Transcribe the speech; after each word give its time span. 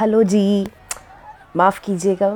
Hello 0.00 0.22
जी 0.22 0.66
माफ़ 1.56 1.78
कीजिएगा 1.80 2.28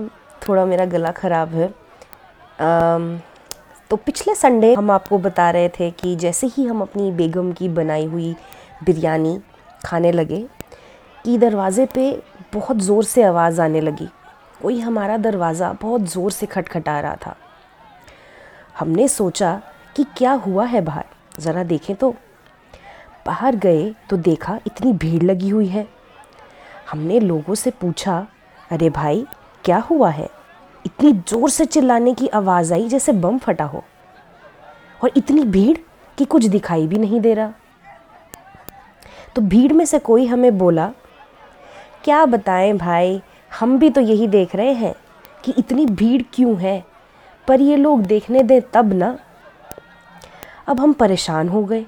थोड़ा 0.43 0.65
मेरा 0.65 0.85
गला 0.85 1.11
ख़राब 1.13 1.55
है। 1.55 1.67
अम, 1.67 3.19
तो 3.91 3.97
पिछले 3.97 4.35
संडे 4.35 4.73
हम 4.75 4.91
आपको 4.91 5.19
बता 5.19 5.49
रहे 5.51 5.69
थे 5.69 5.91
कि 5.91 6.15
जैसे 6.17 6.47
ही 6.47 6.67
हम 6.67 6.83
अपनी 6.83 7.11
बेगम 7.13 7.51
की 7.53 7.69
बनाई 7.69 8.05
हुई 8.05 8.35
बिरयानी 8.85 9.39
खाने 9.85 10.13
लगे 10.13 10.41
कि 11.25 11.37
दरवाज़े 11.39 11.87
पे 11.95 12.11
बहुत 12.55 12.79
ज़ोर 12.79 13.05
से 13.05 13.23
आवाज़ 13.23 13.61
आने 13.61 13.81
लगी। 13.81 14.09
कोई 14.63 14.81
हमारा 14.81 15.17
दरवाज़ा 15.17 15.73
बहुत 15.83 16.03
ज़ोर 16.05 16.31
से 16.31 16.47
खटखटा 16.47 16.99
रहा 17.01 17.17
था। 17.27 17.37
हमने 18.79 19.09
सोचा 19.09 19.61
कि 19.97 20.07
क्या 20.17 20.33
हुआ 20.47 20.65
है 20.65 20.81
बाहर? 20.81 21.05
ज़रा 21.41 21.65
देखें 21.65 21.95
तो। 21.97 22.15
बाहर 23.27 23.57
गए 23.57 23.95
तो 24.11 24.17
देखा 24.17 24.59
इतनी 24.67 24.93
भीड़ 24.95 25.23
लगी 25.23 25.49
हुई 25.49 25.67
है। 25.67 25.98
हमने 26.91 27.21
लोगों 27.21 27.55
से 27.55 27.71
पूछा, 27.71 28.27
अरे 28.71 28.91
भाई, 28.91 29.27
क्या 29.65 29.79
हुआ 29.79 30.11
है? 30.11 30.31
इतनी 30.87 31.13
ज़ोर 31.13 31.51
से 31.51 31.65
चिल्लाने 31.65 32.15
की 32.15 32.29
आवाज़ 32.29 32.75
आई 32.75 32.89
जैसे 32.89 33.13
बम 33.13 33.39
फटा 33.39 33.65
हो। 33.65 33.85
और 35.05 35.11
इतनी 35.17 35.45
भीड़ 35.45 35.79
कि 36.19 36.25
कुछ 36.25 36.45
दिखाई 36.45 36.87
भी 36.87 36.99
नहीं 36.99 37.21
दे 37.21 37.35
रहा। 37.35 37.53
तो 39.37 39.43
भीड़ 39.43 39.73
में 39.73 39.85
से 39.85 39.99
कोई 39.99 40.27
हमें 40.27 40.59
बोला, 40.59 40.93
क्या 42.05 42.27
बताएँ 42.27 42.73
भाई, 42.73 43.23
हम 43.59 43.79
भी 43.79 43.91
तो 43.91 44.01
यही 44.01 44.27
देख 44.27 44.57
रहे 44.57 44.73
हैं 44.73 44.95
कि 45.45 45.55
इतनी 45.59 45.87
भीड़ 45.87 46.23
क्यों 46.35 46.57
है? 46.57 46.85
पर 47.49 47.61
ये 47.61 47.77
लोग 47.77 48.03
देखने 48.03 48.43
दें 48.43 48.61
तब 48.73 48.93
ना। 48.93 49.19
अब 50.67 50.81
हम 50.81 50.93
परेशान 50.93 51.49
हो 51.49 51.65
गए 51.65 51.87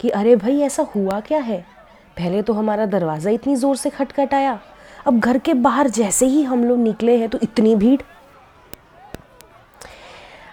कि, 0.00 0.08
अरे 0.08 0.36
भाई, 0.36 0.60
ऐसा 0.60 0.82
हुआ 0.82 1.20
क्या 1.20 1.38
है? 1.38 1.75
पहले 2.16 2.42
तो 2.42 2.52
हमारा 2.52 2.86
दरवाज़ा 2.86 3.30
इतनी 3.30 3.56
ज़ोर 3.56 3.76
से 3.76 3.90
खटखटाया 3.90 4.58
अब 5.06 5.18
घर 5.20 5.38
के 5.38 5.54
बाहर 5.54 5.88
जैसे 5.88 6.26
ही 6.26 6.42
हम 6.42 6.64
लोग 6.64 6.78
निकले 6.78 7.16
हैं 7.16 7.28
तो 7.28 7.38
इतनी 7.42 7.74
भीड़। 7.74 8.00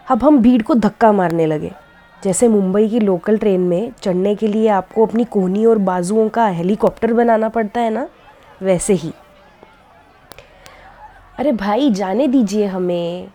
अब 0.07 0.23
हम 0.23 0.39
भीड़ 0.41 0.61
को 0.61 0.75
धक्का 0.75 1.11
मारने 1.11 1.45
लगे। 1.45 1.71
जैसे 2.23 2.47
मुंबई 2.47 2.87
की 2.89 2.99
लोकल 2.99 3.37
ट्रेन 3.37 3.61
में 3.61 3.91
चढ़ने 4.01 4.33
के 4.35 4.47
लिए 4.47 4.67
आपको 4.69 5.05
अपनी 5.05 5.23
कोहनी 5.25 5.65
और 5.65 5.77
बाजुओं 5.77 6.27
का 6.29 6.47
हेलीकॉप्टर 6.47 7.13
बनाना 7.13 7.49
पड़ता 7.49 7.81
है 7.81 7.89
ना? 7.89 8.07
वैसे 8.61 8.93
ही। 8.93 9.11
अरे 11.39 11.51
भाई, 11.51 11.89
जाने 11.91 12.27
दीजिए 12.27 12.65
हमें। 12.65 13.27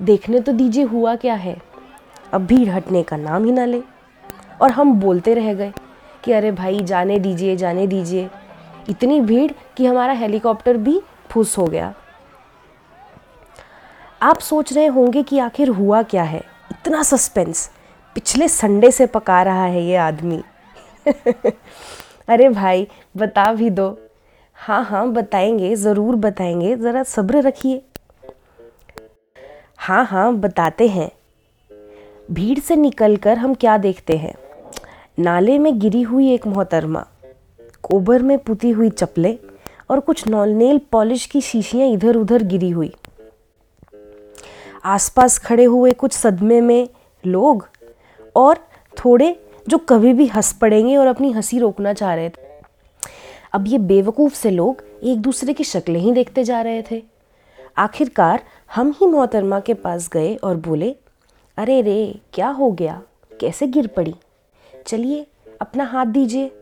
देखने 0.00 0.40
तो 0.40 0.52
दीजिए 0.52 0.84
हुआ 0.84 1.14
क्या 1.16 1.34
है। 1.34 1.56
अब 2.32 2.46
भीड़ 2.46 2.68
हटने 2.68 3.02
का 3.02 3.16
नाम 3.16 3.44
ही 3.44 3.52
ना 3.52 3.64
ले। 3.64 3.82
और 4.62 4.70
हम 4.70 4.94
बोलते 5.00 5.34
रह 5.34 5.52
गए। 5.54 5.72
कि 6.24 6.32
अरे 6.32 6.50
भाई, 6.50 6.80
जाने 6.80 7.18
दीजिए 7.18 7.56
जाने 7.56 7.86
दीजिए। 7.86 8.30
इतनी 8.88 9.20
भीड़ 9.20 9.52
कि 9.76 9.86
हमारा 9.86 10.12
हेलीकॉप्टर 10.12 10.76
भी 10.76 11.02
फुस 11.30 11.58
हो 11.58 11.66
गया। 11.66 11.94
आप 14.22 14.38
सोच 14.38 14.72
रहे 14.72 14.86
होंगे 14.86 15.22
कि 15.22 15.38
आखिर 15.38 15.68
हुआ 15.68 16.02
क्या 16.02 16.22
है? 16.22 16.42
इतना 16.70 17.02
सस्पेंस। 17.02 17.70
पिछले 18.14 18.48
संडे 18.48 18.90
से 18.90 19.06
पका 19.06 19.42
रहा 19.42 19.64
है 19.64 19.84
ये 19.84 19.96
आदमी। 19.96 20.42
अरे 22.28 22.48
भाई, 22.48 22.88
बता 23.16 23.52
भी 23.52 23.70
दो। 23.70 23.98
हाँ 24.54 24.84
हाँ 24.84 25.10
बताएँगे, 25.12 25.76
ज़रूर 25.76 26.16
बताएँगे। 26.16 26.76
ज़रा 26.76 27.02
सब्र 27.02 27.42
रखिए। 27.42 27.82
हाँ 29.78 30.04
हाँ 30.04 30.34
बताते 30.34 30.88
हैं। 30.88 31.12
भीड़ 32.30 32.58
से 32.58 32.76
निकलकर 32.76 33.38
हम 33.38 33.54
क्या 33.54 33.78
देखते 33.78 34.16
हैं? 34.16 34.34
नाले 35.18 35.58
में 35.58 35.78
गिरी 35.78 36.02
हुई 36.02 36.32
एक 36.32 36.46
मोहतरमा, 36.46 37.06
कोबर 37.82 38.22
में 38.22 38.38
पुती 38.38 38.70
हुई 38.70 38.90
चप्पलें 38.90 39.38
और 39.90 40.00
कुछ 40.00 40.28
नॉल 40.28 40.48
नेल 40.48 40.80
पॉलिश 40.92 41.26
की 41.26 41.40
शीशियाँ 41.40 41.88
इधर 41.88 42.16
उधर 42.16 42.42
गिरी 42.42 42.70
हुई। 42.70 42.94
आसपास 44.84 45.38
खड़े 45.38 45.64
हुए 45.64 45.92
कुछ 45.92 46.12
सदमे 46.12 46.60
में 46.60 46.88
लोग 47.26 47.68
और 48.36 48.56
थोड़े 49.04 49.46
जो 49.68 49.78
कभी 49.78 50.12
भी 50.12 50.26
हंस 50.26 50.52
पड़ेंगे 50.52 50.96
और 50.96 51.06
अपनी 51.06 51.32
हँसी 51.32 51.58
रोकना 51.58 51.92
चाह 51.92 52.14
रहे 52.14 52.28
थे। 52.28 52.42
अब 53.52 53.64
ये 53.68 53.78
बेवकूफ़ 53.78 54.34
से 54.34 54.50
लोग 54.50 54.82
एक 55.02 55.18
दूसरे 55.18 55.52
की 55.52 55.64
शक्लें 55.64 56.00
ही 56.00 56.12
देखते 56.12 56.44
जा 56.44 56.62
रहे 56.62 56.82
थे। 56.90 57.02
आखिरकार 57.78 58.42
हम 58.74 58.90
ही 58.90 59.06
मोहतरमा 59.06 59.60
के 59.60 59.74
पास 59.74 60.08
गए 60.08 60.34
और 60.34 60.56
बोले, 60.56 60.96
अरे 61.56 61.80
रे, 61.82 62.20
क्या 62.32 62.48
हो 62.48 62.70
गया? 62.70 63.02
कैसे 63.40 63.66
गिर 63.66 63.86
पड़ी? 63.86 64.14
चलिए 64.86 65.26
अपना 65.60 65.84
हाथ 65.84 66.06
दीजिए। 66.06 66.52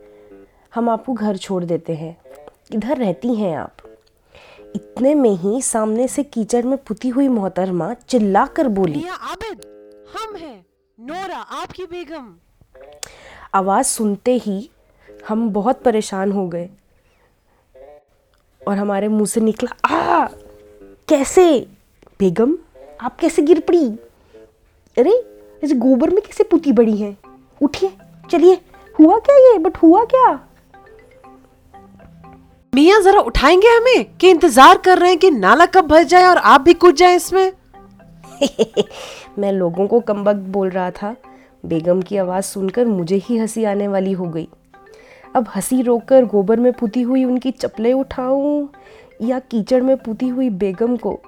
हम 0.74 0.88
आपको 0.88 1.12
घर 1.12 1.36
छोड़ 1.36 1.64
देते 1.64 1.94
हैं। 1.94 2.16
इधर 2.72 2.96
रहती 2.96 3.34
हैं 3.34 3.56
आप। 3.56 3.76
इतने 4.76 5.14
में 5.14 5.30
ही 5.30 5.62
सामने 5.62 6.08
से 6.08 6.22
कीचड़ 6.22 6.64
में 6.64 6.78
पुती 6.78 7.08
हुई 7.08 7.28
मोहतरमा 7.28 7.94
चिल्ला 7.94 8.46
कर 8.46 8.68
बोली 8.68 9.04
आबिद 9.08 9.60
हम 10.18 10.36
हैं। 10.36 10.66
नोरा 11.00 11.36
आपकी 11.36 11.84
बेगम। 11.84 12.36
आवाज़ 13.54 13.86
सुनते 13.86 14.36
ही 14.36 14.70
हम 15.28 15.50
बहुत 15.50 15.82
परेशान 15.82 16.32
हो 16.32 16.48
गए 16.48 16.70
और 18.68 18.78
हमारे 18.78 19.08
मुँह 19.08 19.26
से 19.26 19.40
निकला 19.40 19.88
आ 19.88 20.28
कैसे? 21.08 21.60
बेगम 22.18 22.58
आप 23.00 23.16
कैसे 23.16 23.42
गिर 23.42 23.60
पड़ी? 23.60 23.88
अरे 24.98 25.10
ऐसे 25.64 25.74
गोबर 25.74 26.10
में 26.10 26.22
कैसे 26.22 26.44
पुती 26.44 26.72
बड़ी 26.72 26.96
हैं? 26.96 27.18
उठिए। 27.62 27.92
चलिए 28.30 28.60
हुआ 29.00 29.18
क्या 29.18 29.36
ये? 29.36 29.58
बट 29.58 29.76
हुआ 29.76 30.04
क्या? 30.04 30.40
मियाँ 32.74 33.00
जरा 33.00 33.20
उठाएँगे 33.20 33.68
हमें 33.68 34.16
कि 34.16 34.30
इंतज़ार 34.30 34.78
कर 34.78 34.98
रहे 34.98 35.08
हैं 35.08 35.18
कि 35.18 35.30
नाला 35.30 35.66
कब 35.66 35.86
भर 35.86 36.02
जाए 36.02 36.24
और 36.24 36.36
आप 36.36 36.60
भी 36.60 36.74
कूद 36.74 36.94
जाए 36.94 37.16
इसमें? 37.16 37.52
मैं 39.38 39.52
लोगों 39.52 39.86
को 39.86 40.00
कमबख्त 40.00 40.36
बोल 40.36 40.70
रहा 40.70 40.90
था। 40.90 41.16
बेगम 41.66 42.02
की 42.02 42.16
आवाज़ 42.16 42.44
सुनकर 42.44 42.86
मुझे 42.86 43.16
ही 43.16 43.38
हँसी 43.38 43.64
आने 43.64 43.88
वाली 43.88 44.12
हो 44.12 44.24
गई। 44.24 44.48
अब 45.36 45.46
हँसी 45.56 45.82
रोककर 45.82 46.24
गोबर 46.24 46.60
में 46.60 46.72
पुती 46.72 47.02
हुई 47.02 47.24
उनकी 47.24 47.50
चप्पलें 47.50 47.92
उठाऊं 47.92 48.68
या 49.22 49.38
कीचड़ 49.38 49.82
में 49.82 49.96
पुती 49.96 50.28
हुई 50.28 50.50
बेगम 50.50 50.96
को? 50.96 51.20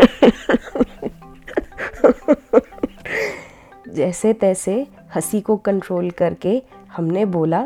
जैसे 3.88 4.32
तैसे 4.32 4.86
हँसी 5.14 5.40
को 5.40 5.56
कंट्रोल 5.56 6.10
करके 6.10 6.62
हमने 6.96 7.24
बोला 7.24 7.60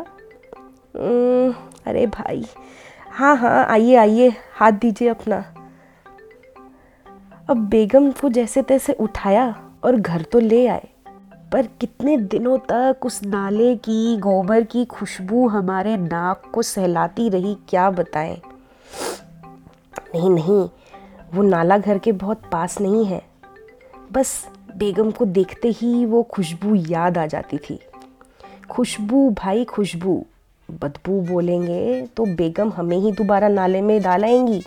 अरे 1.87 2.07
भाई 2.07 2.45
हाँ 3.11 3.37
हाँ 3.37 3.65
आइए 3.67 3.95
आइए, 3.97 4.33
हाथ 4.55 4.73
दीजिए 4.73 5.09
अपना। 5.09 5.45
अब 7.49 7.57
बेगम 7.71 8.11
को 8.11 8.29
जैसे 8.29 8.63
तैसे 8.63 8.93
उठाया 8.93 9.55
और 9.85 9.97
घर 9.97 10.23
तो 10.23 10.39
ले 10.41 10.67
आए, 10.67 10.89
पर 11.53 11.67
कितने 11.81 12.17
दिनों 12.17 12.57
तक 12.71 13.07
उस 13.07 13.23
नाले 13.23 13.75
की, 13.77 14.17
गोबर 14.17 14.65
की 14.65 14.85
खुशबू 14.85 15.47
हमारे 15.49 15.97
नाक 15.97 16.51
को 16.55 16.63
सहलाती 16.63 17.29
रही, 17.29 17.55
क्या 17.69 17.91
बताएँ? 17.91 18.41
नहीं 20.15 20.31
नहीं, 20.31 20.69
वो 21.35 21.43
नाला 21.43 21.79
घर 21.79 21.99
के 21.99 22.13
बहुत 22.13 22.43
पास 22.53 22.81
नहीं 22.81 23.05
है। 23.05 23.23
बस 24.13 24.49
बेगम 24.77 25.11
को 25.11 25.25
देखते 25.25 25.69
ही 25.69 26.05
वो 26.05 26.23
खुशबू 26.23 26.75
याद 26.75 27.19
आ 27.19 27.27
जाती 27.27 27.59
थी। 27.59 27.79
खुशबू 28.71 29.31
भाई, 29.31 29.65
खुशबू। 29.65 30.27
बदबू 30.71 31.21
बोलेंगे 31.21 32.07
तो 32.17 32.25
बेगम 32.25 32.71
हमें 32.71 32.97
ही 32.97 33.13
दोबारा 33.13 33.49
नाले 33.49 33.83
में 33.83 34.03
डाल 34.03 34.25
आएँगी। 34.25 34.63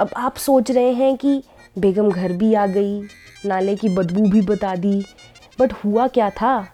अब 0.00 0.10
आप 0.16 0.36
सोच 0.36 0.70
रहे 0.70 0.92
हैं 0.92 1.16
कि 1.16 1.42
बेगम 1.78 2.10
घर 2.10 2.32
भी 2.32 2.54
आ 2.54 2.66
गई, 2.66 3.02
नाले 3.46 3.76
की 3.76 3.88
बदबू 3.88 4.28
भी 4.28 4.40
बता 4.40 4.76
दी, 4.76 5.04
बट 5.60 5.72
हुआ 5.72 6.06
क्या 6.06 6.30
था? 6.30 6.68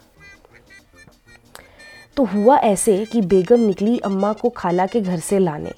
तो 2.17 2.23
हुआ 2.23 2.57
ऐसे 2.57 3.05
कि 3.05 3.21
बेगम 3.21 3.59
निकली 3.59 3.99
अम्मा 3.99 4.33
को 4.33 4.49
खाला 4.49 4.85
के 4.85 5.01
घर 5.01 5.19
से 5.19 5.39
लाने। 5.39 5.71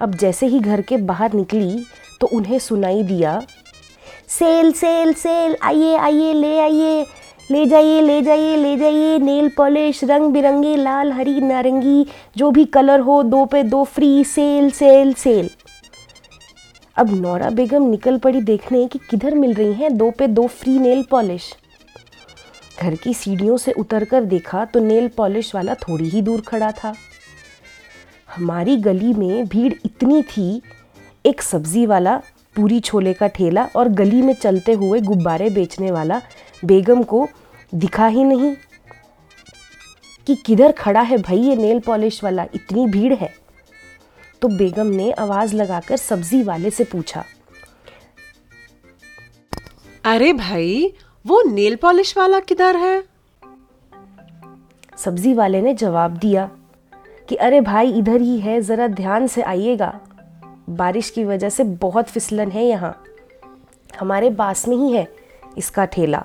अब 0.00 0.14
जैसे 0.14 0.46
ही 0.46 0.60
घर 0.60 0.82
के 0.82 0.96
बाहर 0.96 1.32
निकली 1.32 1.84
तो 2.20 2.26
उन्हें 2.26 2.58
सुनाई 2.58 3.02
दिया 3.02 3.42
सेल 4.38 4.72
सेल 4.72 5.12
सेल, 5.14 5.56
आइए 5.62 5.96
आइए, 5.96 6.32
ले 6.32 6.58
आइए, 6.60 7.04
ले 7.50 7.64
जाइए 7.66 8.00
ले 8.00 8.20
जाइए 8.22 8.56
ले 8.56 8.76
जाइए, 8.76 9.18
नेल 9.18 9.50
पॉलिश, 9.56 10.02
रंग 10.04 10.32
बिरंगे, 10.32 10.74
लाल, 10.76 11.12
हरी, 11.12 11.40
नारंगी, 11.40 12.06
जो 12.36 12.50
भी 12.50 12.64
कलर 12.64 13.00
हो, 13.00 13.22
दो 13.22 13.44
पे 13.44 13.62
दो, 13.62 13.84
फ्री, 13.84 14.24
सेल 14.24 14.70
सेल 14.70 15.12
सेल। 15.14 15.50
अब 16.96 17.14
नौरा 17.14 17.50
बेगम 17.50 17.82
निकल 17.82 18.18
पड़ी 18.18 18.40
देखने 18.40 18.86
कि 18.86 18.98
किधर 19.10 19.34
मिल 19.34 19.54
रही 19.54 19.72
हैं 19.72 19.96
दो 19.96 20.10
पे 20.10 20.26
दो 20.26 20.46
फ्री 20.48 20.78
नेल 20.78 21.04
पॉलिश। 21.10 21.52
घर 22.80 22.94
की 22.94 23.14
सीढ़ियों 23.14 23.56
से 23.56 23.72
उतरकर 23.72 24.24
देखा 24.24 24.64
तो 24.64 24.80
नेल 24.80 25.08
पॉलिश 25.08 25.54
वाला 25.54 25.74
थोड़ी 25.74 26.08
ही 26.08 26.22
दूर 26.22 26.40
खड़ा 26.40 26.72
था। 26.72 26.94
हमारी 28.28 28.76
गली 28.76 29.14
में 29.14 29.46
भीड़ 29.46 29.72
इतनी 29.84 30.22
थी, 30.22 30.62
एक 31.26 31.42
सब्ज़ी 31.42 31.86
वाला 31.86 32.20
पूरी 32.56 32.80
छोले 32.80 33.12
का 33.12 33.26
ठेला 33.26 33.64
और 33.76 33.88
गली 33.88 34.22
में 34.22 34.34
चलते 34.34 34.72
हुए 34.72 35.00
गुब्बारे 35.00 35.50
बेचने 35.50 35.90
वाला 35.90 36.20
बेगम 36.64 37.02
को 37.02 37.28
दिखा 37.74 38.06
ही 38.06 38.24
नहीं 38.24 38.54
कि 40.26 40.34
किधर 40.34 40.72
खड़ा 40.72 41.00
है 41.00 41.16
भाई 41.18 41.38
ये 41.38 41.56
नेल 41.56 41.80
पॉलिश 41.80 42.22
वाला 42.24 42.46
इतनी 42.54 42.86
भीड़ 42.86 43.14
है। 43.14 43.32
तो 44.42 44.48
बेगम 44.48 44.86
ने 44.86 45.10
आवाज़ 45.12 45.54
लगाकर 45.56 45.96
सब्ज़ी 45.96 46.42
वाले 46.42 46.70
से 46.70 46.84
पूछा 46.84 47.24
अरे 50.04 50.32
भाई 50.32 50.92
वो 51.26 51.42
नेल 51.42 51.76
पॉलिश 51.76 52.16
वाला 52.18 52.40
किधर 52.40 52.76
है? 52.76 53.02
सब्ज़ी 54.96 55.34
वाले 55.34 55.60
ने 55.62 55.74
जवाब 55.74 56.16
दिया 56.16 56.50
कि 57.28 57.34
अरे 57.34 57.60
भाई 57.60 57.92
इधर 57.92 58.20
ही 58.20 58.38
है 58.40 58.60
ज़रा 58.60 58.86
ध्यान 58.88 59.26
से 59.26 59.42
आइएगा। 59.42 60.00
बारिश 60.68 61.10
की 61.10 61.24
वजह 61.24 61.48
से 61.48 61.64
बहुत 61.64 62.08
फिसलन 62.08 62.50
है 62.50 62.64
यहाँ। 62.64 62.94
हमारे 64.00 64.30
पास 64.30 64.66
में 64.68 64.76
ही 64.76 64.92
है 64.92 65.06
इसका 65.58 65.84
ठेला। 65.84 66.24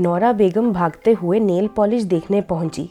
नौरा 0.00 0.32
बेगम 0.32 0.72
भागते 0.72 1.12
हुए 1.12 1.40
नेल 1.40 1.68
पॉलिश 1.68 2.02
देखने 2.02 2.40
पहुँची। 2.40 2.88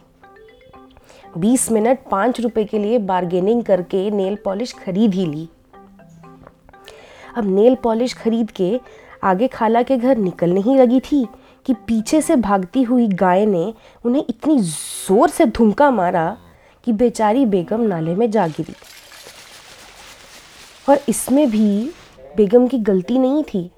बीस 1.38 1.71
मिनट 1.71 2.00
पाँच 2.12 2.39
रुपए 2.39 2.63
के 2.65 2.80
लिए 2.80 2.97
बार्गेनिंग 2.97 3.63
करके 3.63 4.09
नेल 4.12 4.38
पॉलिश 4.45 4.74
खरीद 4.74 5.13
ही 5.13 5.25
ली। 5.25 5.48
अब 7.38 7.45
नेल 7.45 7.75
पॉलिश 7.75 8.13
खरीद 8.13 8.51
के 8.51 8.80
आगे 9.24 9.48
खाला 9.48 9.81
के 9.83 9.98
घर 9.98 10.18
निकलने 10.18 10.62
ही 10.62 10.75
लगी 10.75 11.00
थी 11.01 11.25
कि 11.65 11.74
पीछे 11.88 12.21
से 12.21 12.36
भागती 12.36 12.83
हुई 12.83 13.07
गाय 13.07 13.45
ने 13.45 13.74
उन्हें 14.06 14.24
इतनी 14.30 14.59
ज़ोर 14.59 15.30
से 15.30 15.45
धुमका 15.45 15.89
मारा 15.91 16.38
कि 16.83 16.91
बेचारी 16.91 17.45
बेगम 17.45 17.81
नाले 17.81 18.15
में 18.15 18.30
जा 18.31 18.48
गिरी। 18.48 18.75
और 20.89 20.99
इसमें 21.09 21.49
भी 21.51 21.91
बेगम 22.37 22.67
की 22.67 22.77
गलती 22.77 23.17
नहीं 23.17 23.43
थी। 23.43 23.71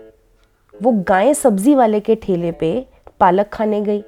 वो 0.81 0.91
गाय 0.91 1.33
सब्ज़ी 1.33 1.75
वाले 1.75 1.99
के 1.99 2.15
ठेले 2.15 2.51
पे 2.51 2.85
पालक 3.19 3.49
खाने 3.49 3.81
गई 3.81 4.03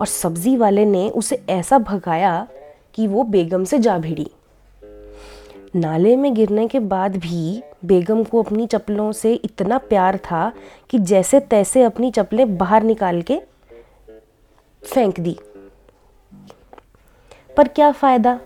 और 0.00 0.06
सब्ज़ी 0.06 0.56
वाले 0.56 0.84
ने 0.84 1.08
उसे 1.10 1.42
ऐसा 1.48 1.78
भगाया 1.78 2.46
कि 2.94 3.06
वो 3.06 3.22
बेगम 3.22 3.64
से 3.64 3.78
जा 3.78 3.98
भिड़ी। 3.98 4.30
नाले 5.74 6.16
में 6.16 6.34
गिरने 6.34 6.66
के 6.68 6.78
बाद 6.80 7.16
भी 7.16 7.62
बेगम 7.84 8.22
को 8.24 8.42
अपनी 8.42 8.66
चप्पलों 8.66 9.12
से 9.12 9.34
इतना 9.34 9.78
प्यार 9.78 10.16
था 10.16 10.52
कि 10.90 10.98
जैसे 10.98 11.40
तैसे 11.40 11.82
अपनी 11.82 12.10
चप्पलें 12.10 12.56
बाहर 12.56 12.82
निकाल 12.82 13.22
के 13.22 13.40
फेंक 14.82 15.20
दी। 15.20 15.36
पर 17.56 17.68
क्या 17.68 17.92
फ़ायदा? 17.92 18.40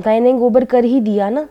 गाय 0.00 0.20
ने 0.20 0.32
गोबर 0.32 0.64
कर 0.64 0.84
ही 0.84 1.00
दिया 1.00 1.30
ना। 1.30 1.48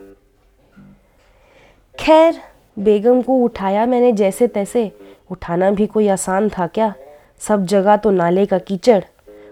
खैर 2.02 2.40
बेगम 2.80 3.22
को 3.22 3.36
उठाया 3.36 3.86
मैंने 3.86 4.12
जैसे 4.12 4.48
तैसे। 4.48 4.92
उठाना 5.32 5.70
भी 5.72 5.86
कोई 5.88 6.08
आसान 6.08 6.48
था 6.50 6.66
क्या? 6.68 6.94
सब 7.42 7.66
जगह 7.66 7.98
तो 7.98 8.12
नाले 8.12 8.46
का 8.46 8.58
कीचड़। 8.60 9.04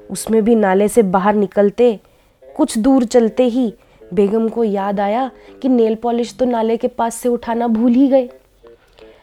उसमें 0.10 0.42
भी 0.46 0.56
नाले 0.56 0.88
से 0.88 1.04
बाहर 1.06 1.36
निकलते 1.36 2.00
कुछ 2.44 2.78
दूर 2.78 3.04
चलते 3.06 3.44
ही 3.46 3.74
बेगम 4.14 4.48
को 4.50 4.64
याद 4.64 5.00
आया 5.00 5.30
कि 5.62 5.70
नेल 5.70 5.96
पॉलिश 5.96 6.36
तो 6.38 6.46
नाले 6.46 6.78
के 6.78 6.88
पास 6.88 7.16
से 7.16 7.30
उठाना 7.30 7.68
भूल 7.68 7.92
ही 7.92 8.08
गए। 8.08 8.30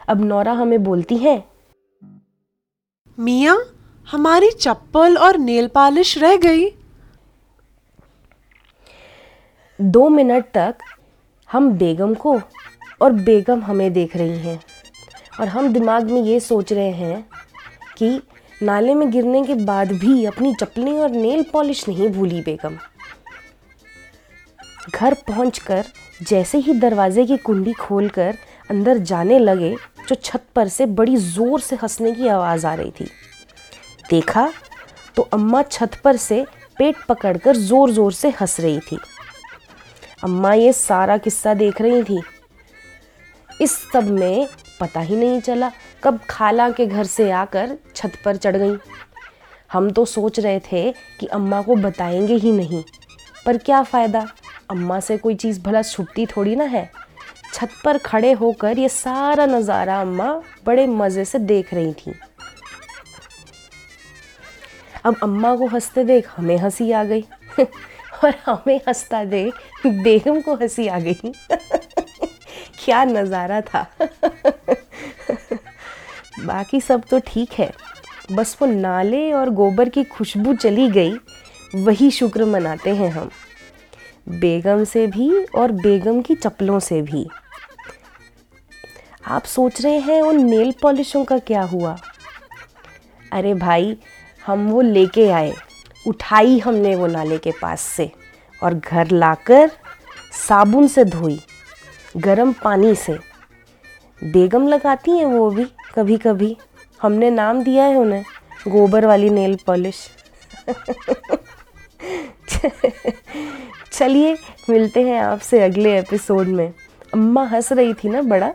अब 0.08 0.24
नौरा 0.24 0.52
हमें 0.52 0.82
बोलती 0.84 1.16
हैं 1.16 1.42
मिया 3.18 3.56
हमारी 4.08 4.50
चप्पल 4.50 5.16
और 5.16 5.38
नेल 5.38 5.68
पॉलिश 5.68 6.16
रह 6.18 6.36
गई। 6.36 6.68
दो 9.78 10.08
मिनट 10.08 10.44
तक 10.54 10.74
हम 11.50 11.70
बेगम 11.70 12.14
को 12.14 12.40
और 13.00 13.12
बेगम 13.12 13.60
हमें 13.62 13.92
देख 13.92 14.16
रही 14.16 14.38
हैं। 14.38 14.60
और 15.40 15.48
हम 15.48 15.72
दिमाग 15.72 16.10
में 16.10 16.20
ये 16.22 16.38
सोच 16.40 16.72
रहे 16.72 16.90
हैं 16.92 17.24
कि 17.98 18.20
नाले 18.62 18.94
में 18.94 19.10
गिरने 19.10 19.42
के 19.44 19.54
बाद 19.56 19.92
भी 19.94 20.24
अपनी 20.24 20.54
चप्पलें 20.54 20.92
और 20.92 21.10
नेल 21.10 21.44
पॉलिश 21.52 21.86
नहीं 21.88 22.08
भूली 22.08 22.40
बेगम। 22.40 22.76
घर 24.94 25.14
पहुंचकर 25.28 25.84
जैसे 26.22 26.58
ही 26.58 26.72
दरवाजे 26.74 27.24
की 27.26 27.36
कुंडी 27.36 27.72
खोलकर 27.72 28.36
अंदर 28.70 28.98
जाने 29.00 29.38
लगे 29.38 29.74
जो 30.08 30.14
छत 30.14 30.44
पर 30.54 30.68
से 30.68 30.86
बड़ी 30.88 31.16
ज़ोर 31.16 31.60
से 31.60 31.76
हंसने 31.76 32.12
की 32.12 32.28
आवाज़ 32.28 32.66
आ 32.66 32.74
रही 32.74 32.90
थी। 32.90 33.06
देखा 34.10 34.50
तो 35.16 35.22
अम्मा 35.32 35.62
छत 35.62 36.00
पर 36.04 36.16
से 36.16 36.44
पेट 36.78 36.96
पकड़कर 37.08 37.56
ज़ोर 37.56 37.90
ज़ोर 37.90 38.12
से 38.12 38.28
हंस 38.40 38.58
रही 38.60 38.80
थी। 38.82 38.98
अम्मा 40.24 40.52
ये 40.54 40.72
सारा 40.72 41.16
किस्सा 41.18 41.54
देख 41.54 41.80
रही 41.80 42.02
थी 42.02 42.20
इस 43.60 43.72
सब 43.92 44.08
में 44.10 44.48
पता 44.80 45.00
ही 45.00 45.16
नहीं 45.16 45.40
चला 45.40 45.70
कब 46.02 46.18
खाला 46.30 46.70
के 46.70 46.86
घर 46.86 47.04
से 47.04 47.30
आकर 47.30 47.76
छत 47.96 48.12
पर 48.24 48.36
चढ़ 48.36 48.56
गई। 48.56 48.76
हम 49.72 49.90
तो 49.90 50.04
सोच 50.04 50.40
रहे 50.40 50.60
थे 50.72 50.90
कि 51.20 51.26
अम्मा 51.26 51.62
को 51.62 51.76
बताएँगे 51.76 52.34
ही 52.34 52.52
नहीं, 52.52 52.82
पर 53.46 53.56
क्या 53.56 53.82
फ़ायदा? 53.82 54.26
अम्मा 54.70 55.00
से 55.00 55.16
कोई 55.16 55.34
चीज़ 55.34 55.60
भला 55.60 55.82
छुपती 55.82 56.26
थोड़ी 56.26 56.56
ना 56.56 56.64
है। 56.64 56.90
छत 57.54 57.70
पर 57.84 57.98
खड़े 57.98 58.32
होकर 58.32 58.78
ये 58.78 58.88
सारा 58.88 59.46
नज़ारा 59.46 60.00
अम्मा 60.00 60.32
बड़े 60.66 60.86
मज़े 60.86 61.24
से 61.24 61.38
देख 61.38 61.74
रही 61.74 61.92
थी। 61.92 62.14
अब 65.04 65.16
अम्मा 65.22 65.54
को 65.56 65.66
हँसते 65.66 66.04
देख 66.04 66.28
हमें 66.36 66.56
हँसी 66.56 66.90
आ 66.92 67.04
गई। 67.04 67.24
और 68.24 68.34
हमें 68.46 68.76
हंसता 68.88 69.24
देख 69.24 69.54
बेगम 69.86 70.40
को 70.40 70.54
हँसी 70.54 70.86
आ 70.88 70.98
गई। 70.98 71.32
क्या 72.84 73.04
नज़ारा 73.04 73.60
था। 73.60 73.86
बाकी 76.46 76.80
सब 76.80 77.02
तो 77.10 77.18
ठीक 77.18 77.52
है। 77.52 77.72
बस 78.32 78.56
वो 78.62 78.68
नाले 78.68 79.32
और 79.32 79.50
गोबर 79.50 79.88
की 79.88 80.04
खुशबू 80.04 80.54
चली 80.54 80.90
गई। 80.90 81.14
वही 81.74 82.10
शुक्र 82.10 82.44
मनाते 82.44 82.94
हैं 82.94 83.10
हम। 83.10 83.30
बेगम 84.28 84.84
से 84.84 85.06
भी 85.06 85.44
और 85.44 85.72
बेगम 85.72 86.22
की 86.22 86.34
चप्पलों 86.34 86.78
से 86.80 87.02
भी। 87.02 87.26
आप 89.26 89.44
सोच 89.44 89.80
रहे 89.80 89.98
हैं 89.98 90.22
उन 90.22 90.44
नेल 90.44 90.74
पॉलिशों 90.82 91.24
का 91.24 91.38
क्या 91.38 91.62
हुआ? 91.62 91.96
अरे 93.32 93.54
भाई, 93.54 93.96
हम 94.46 94.66
वो 94.68 94.80
लेके 94.80 95.28
आए। 95.30 95.54
उठाई 96.06 96.58
हमने 96.58 96.96
वो 96.96 97.06
नाले 97.06 97.38
के 97.38 97.50
पास 97.50 97.80
से 97.80 98.10
और 98.62 98.74
घर 98.74 99.10
लाकर 99.10 99.70
साबुन 100.48 100.86
से 100.86 101.04
धोई। 101.04 101.40
गरम 102.16 102.52
पानी 102.52 102.94
से। 102.94 103.18
बेगम 104.24 104.68
लगाती 104.68 105.10
हैं 105.10 105.26
वो 105.26 105.50
भी 105.50 105.64
कभी 105.94 106.16
कभी 106.16 106.56
हमने 107.02 107.30
नाम 107.30 107.62
दिया 107.62 107.84
है 107.84 107.96
उन्हें, 107.96 108.24
गोबर 108.68 109.06
वाली 109.06 109.30
नेल 109.30 109.58
पॉलिश। 109.66 110.10
चलिए, 113.92 114.38
मिलते 114.70 115.02
हैं 115.02 115.20
आपसे 115.20 115.62
अगले 115.62 115.98
एपिसोड 115.98 116.46
में। 116.46 116.72
अम्मा 117.14 117.44
हंस 117.44 117.72
रही 117.72 117.94
थी 117.94 118.08
ना 118.08 118.22
बड़ा? 118.22 118.54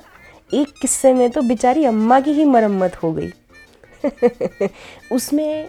एक 0.53 0.73
किस्से 0.81 1.13
में 1.13 1.29
तो 1.29 1.41
बेचारी 1.41 1.85
अम्मा 1.85 2.19
की 2.19 2.31
ही 2.31 2.45
मरम्मत 2.45 2.95
हो 3.03 3.13
गई। 3.13 3.31
उसमें 5.11 5.67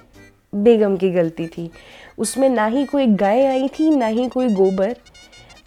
बेगम 0.54 0.96
की 0.96 1.10
गलती 1.10 1.46
थी। 1.46 1.70
उसमें 2.18 2.48
ना 2.48 2.66
ही 2.66 2.84
कोई 2.84 3.06
गाय 3.06 3.44
आई 3.46 3.68
थी, 3.68 3.96
ना 3.96 4.06
ही 4.06 4.28
कोई 4.28 4.48
गोबर। 4.48 4.96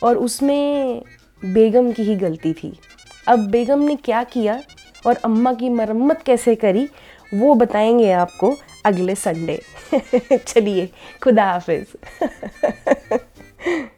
और 0.04 0.18
उसमें 0.18 1.02
बेगम 1.54 1.92
की 1.92 2.04
ही 2.04 2.16
गलती 2.16 2.54
थी। 2.54 2.80
अब 3.28 3.40
बेगम 3.40 3.80
ने 3.80 3.96
क्या 3.96 4.24
किया 4.24 4.62
और 5.08 5.16
अम्मा 5.16 5.54
की 5.54 5.70
मरम्मत 5.70 6.22
कैसे 6.22 6.56
करी, 6.56 6.90
वो 7.34 7.56
बताएँगे 7.56 8.12
आपको 8.12 8.56
अगले 8.86 9.16
संडे 9.16 9.62
चलिए, 10.38 10.90
खुदा 11.24 11.44
हाफिज़। 11.44 11.88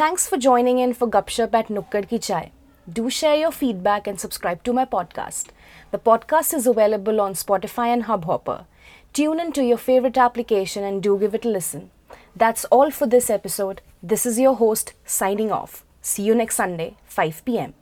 Thanks 0.00 0.28
for 0.28 0.38
joining 0.38 0.78
in 0.78 0.94
for 0.94 1.08
Gupshup 1.08 1.52
at 1.54 1.66
Nukkad 1.76 2.08
Ki 2.08 2.20
Chai. 2.20 2.52
Do 2.98 3.10
share 3.10 3.34
your 3.34 3.50
feedback 3.50 4.06
and 4.06 4.20
subscribe 4.20 4.62
to 4.62 4.72
my 4.72 4.84
podcast. 4.84 5.48
The 5.90 5.98
podcast 5.98 6.54
is 6.54 6.68
available 6.68 7.20
on 7.20 7.32
Spotify 7.32 7.88
and 7.94 8.04
Hubhopper. 8.04 8.64
Tune 9.12 9.40
in 9.40 9.50
to 9.54 9.64
your 9.64 9.76
favorite 9.76 10.16
application 10.16 10.84
and 10.84 11.02
do 11.02 11.18
give 11.18 11.34
it 11.34 11.44
a 11.44 11.48
listen. 11.48 11.90
That's 12.36 12.64
all 12.66 12.92
for 12.92 13.08
this 13.08 13.28
episode. 13.28 13.80
This 14.00 14.24
is 14.24 14.38
your 14.38 14.54
host 14.54 14.92
signing 15.04 15.50
off. 15.50 15.84
See 16.00 16.22
you 16.22 16.36
next 16.36 16.54
Sunday, 16.54 16.96
5 17.06 17.44
p.m. 17.44 17.74